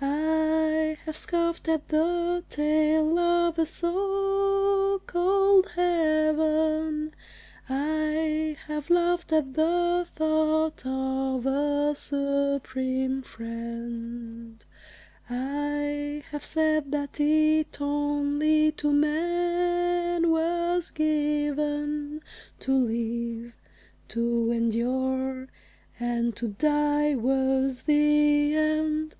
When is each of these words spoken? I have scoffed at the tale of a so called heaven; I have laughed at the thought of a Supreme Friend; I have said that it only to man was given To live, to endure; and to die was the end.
I 0.00 0.96
have 1.04 1.18
scoffed 1.18 1.68
at 1.68 1.88
the 1.90 2.42
tale 2.48 3.18
of 3.18 3.58
a 3.58 3.66
so 3.66 5.02
called 5.06 5.68
heaven; 5.74 7.14
I 7.68 8.56
have 8.68 8.88
laughed 8.88 9.34
at 9.34 9.52
the 9.52 10.06
thought 10.16 10.86
of 10.86 11.44
a 11.44 11.92
Supreme 11.94 13.20
Friend; 13.20 14.64
I 15.28 16.22
have 16.30 16.42
said 16.42 16.90
that 16.92 17.20
it 17.20 17.78
only 17.78 18.72
to 18.72 18.90
man 18.94 20.30
was 20.30 20.88
given 20.90 22.22
To 22.60 22.72
live, 22.72 23.52
to 24.08 24.50
endure; 24.52 25.48
and 26.00 26.34
to 26.36 26.48
die 26.48 27.14
was 27.14 27.82
the 27.82 28.56
end. 28.56 29.16